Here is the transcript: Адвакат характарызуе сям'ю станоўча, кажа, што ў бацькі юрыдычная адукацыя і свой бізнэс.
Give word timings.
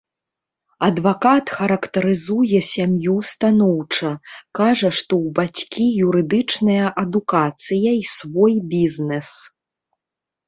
Адвакат 0.85 1.45
характарызуе 1.57 2.59
сям'ю 2.69 3.13
станоўча, 3.31 4.09
кажа, 4.61 4.89
што 5.01 5.13
ў 5.25 5.35
бацькі 5.41 5.85
юрыдычная 6.07 6.85
адукацыя 7.05 7.91
і 8.01 8.07
свой 8.15 8.53
бізнэс. 8.73 9.29